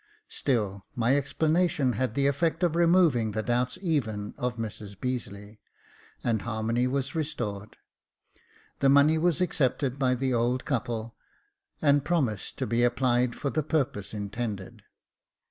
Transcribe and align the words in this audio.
Still 0.29 0.87
my 0.95 1.15
explanation 1.15 1.93
had 1.93 2.15
the 2.15 2.25
effect 2.25 2.63
of 2.63 2.75
removing 2.75 3.33
the 3.33 3.43
doubts 3.43 3.77
even 3.83 4.33
of 4.35 4.55
Mrs 4.57 4.99
Beazeley, 4.99 5.59
and 6.23 6.41
harmony 6.41 6.87
was 6.87 7.13
restored. 7.13 7.77
The 8.79 8.89
money 8.89 9.19
was 9.19 9.41
accepted 9.41 9.99
by 9.99 10.15
the 10.15 10.33
old 10.33 10.65
couple, 10.65 11.15
and 11.83 12.03
promised 12.03 12.57
to 12.57 12.65
be 12.65 12.81
applied 12.83 13.35
for 13.35 13.51
the 13.51 13.61
purpose 13.61 14.11
intended. 14.11 14.81